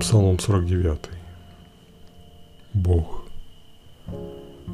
[0.00, 0.98] Псалом 49.
[2.74, 3.24] Бог.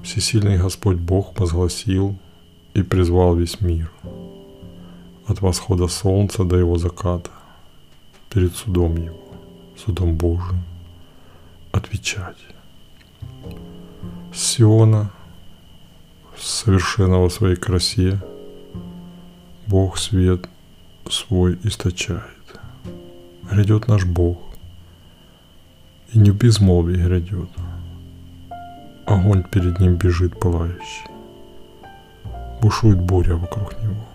[0.02, 2.18] Всесильный Господь Бог возгласил
[2.74, 3.92] и призвал весь мир.
[5.28, 7.30] От восхода солнца до его заката,
[8.30, 9.20] перед судом его,
[9.76, 10.64] судом Божиим,
[11.70, 12.38] отвечать.
[14.34, 15.12] Сиона,
[16.36, 18.20] совершенного своей красе,
[19.68, 20.48] Бог свет
[21.08, 22.22] свой источает.
[23.48, 24.51] Грядет наш Бог,
[26.12, 27.48] и не в безмолвии грядет.
[29.06, 31.06] Огонь перед ним бежит пылающий.
[32.60, 34.06] Бушует буря вокруг него.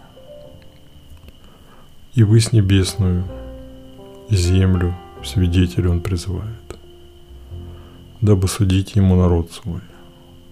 [2.13, 3.23] И высь небесную,
[4.29, 6.77] и землю свидетель он призывает,
[8.21, 9.81] дабы судить ему народ свой.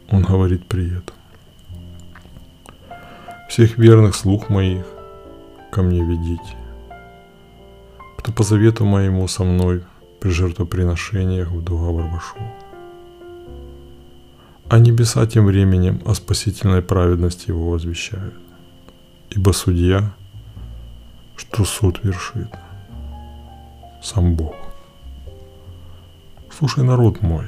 [0.09, 1.15] Он говорит при этом.
[3.49, 4.85] Всех верных слух моих
[5.71, 6.55] ко мне ведите,
[8.17, 9.83] кто по завету моему со мной
[10.31, 12.41] жертвоприношениях в договор вошел.
[14.67, 18.33] А небеса тем временем о спасительной праведности его возвещают.
[19.29, 20.13] Ибо судья,
[21.35, 22.49] что суд вершит,
[24.01, 24.55] сам Бог.
[26.51, 27.45] Слушай, народ мой,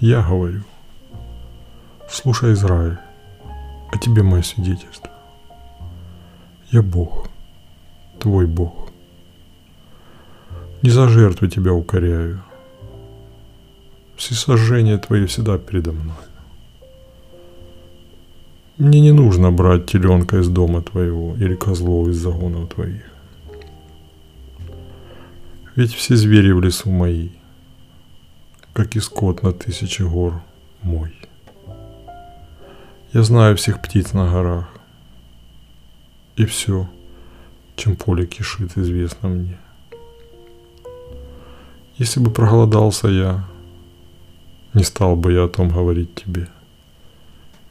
[0.00, 0.62] я говорю,
[2.08, 2.98] слушай, Израиль,
[3.92, 5.10] о тебе мое свидетельство.
[6.70, 7.28] Я Бог,
[8.18, 8.87] твой Бог.
[10.82, 12.42] Не за жертву тебя укоряю.
[14.16, 16.14] Все сожжения твои всегда передо мной.
[18.78, 23.02] Мне не нужно брать теленка из дома твоего или козлов из загонов твоих.
[25.74, 27.30] Ведь все звери в лесу мои,
[28.72, 30.42] как и скот на тысячи гор
[30.82, 31.12] мой.
[33.12, 34.68] Я знаю всех птиц на горах,
[36.36, 36.88] и все,
[37.74, 39.58] чем поле кишит, известно мне.
[41.98, 43.44] Если бы проголодался я,
[44.72, 46.48] не стал бы я о том говорить тебе,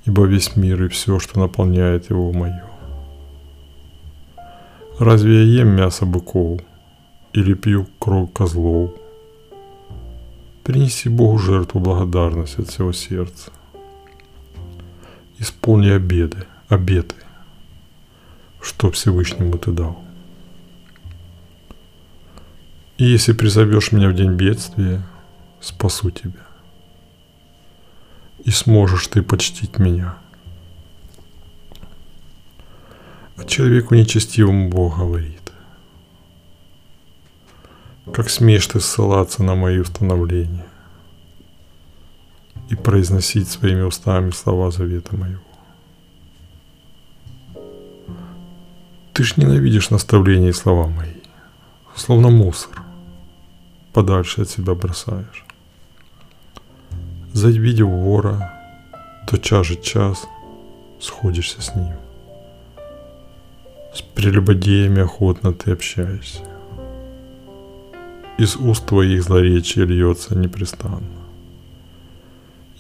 [0.04, 2.62] ибо весь мир и все, что наполняет его, мое.
[5.00, 6.60] Разве я ем мясо быков
[7.32, 8.92] или пью кровь козлов?
[10.66, 13.50] Принеси Богу жертву благодарности от всего сердца.
[15.40, 17.16] Исполни обеды, обеты,
[18.60, 20.07] что Всевышнему ты дал.
[22.98, 25.04] И если призовешь меня в день бедствия,
[25.62, 26.48] спасу тебя.
[28.44, 30.18] И сможешь ты почтить меня.
[33.36, 35.52] А человеку нечестивому Бог говорит.
[38.12, 40.66] Как смеешь ты ссылаться на мои установления
[42.70, 45.42] и произносить своими устами слова завета моего.
[49.14, 51.14] Ты ж ненавидишь наставления и слова мои,
[51.96, 52.87] словно мусор
[53.98, 55.44] подальше от себя бросаешь.
[57.34, 58.54] Завидев вора,
[59.28, 60.28] то час же час
[61.00, 61.94] сходишься с ним.
[63.96, 66.42] С прелюбодеями охотно ты общаешься.
[68.40, 71.22] Из уст твоих злоречия льется непрестанно.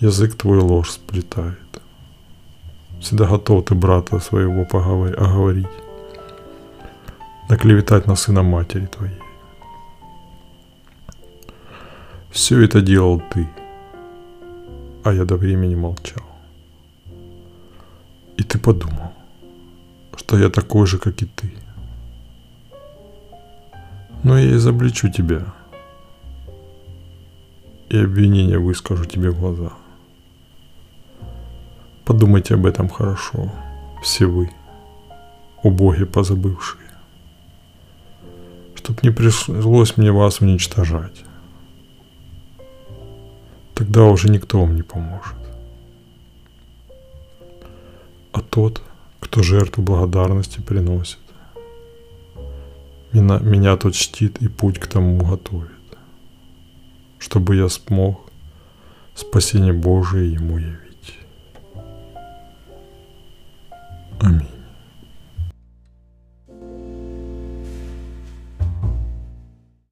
[0.01, 1.81] Язык твой ложь сплетает.
[2.99, 5.77] Всегда готов ты брата своего поговорить, оговорить,
[7.49, 9.26] наклеветать на сына матери твоей.
[12.37, 13.47] Все это делал ты,
[15.03, 16.23] а я до времени молчал.
[18.37, 19.11] И ты подумал,
[20.15, 21.51] что я такой же, как и ты.
[24.23, 25.51] Но я изобличу тебя
[27.89, 29.73] и обвинения выскажу тебе в глаза.
[32.05, 33.51] Подумайте об этом хорошо,
[34.03, 34.51] все вы,
[35.63, 36.87] о Боге позабывшие,
[38.75, 41.26] чтоб не пришлось мне вас уничтожать
[43.77, 45.35] тогда уже никто вам не поможет.
[48.31, 48.81] А тот,
[49.19, 51.19] кто жертву благодарности приносит,
[53.13, 55.69] меня, меня тот чтит и путь к тому готовит,
[57.19, 58.19] чтобы я смог
[59.13, 60.86] спасение Божие ему явить.